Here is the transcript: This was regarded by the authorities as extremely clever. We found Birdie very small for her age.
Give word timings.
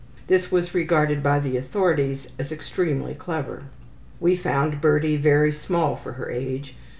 This 0.25 0.51
was 0.51 0.73
regarded 0.73 1.21
by 1.21 1.37
the 1.39 1.57
authorities 1.57 2.27
as 2.39 2.51
extremely 2.51 3.13
clever. 3.13 3.65
We 4.19 4.35
found 4.35 4.81
Birdie 4.81 5.15
very 5.17 5.51
small 5.51 5.95
for 5.95 6.13
her 6.13 6.31
age. 6.31 6.75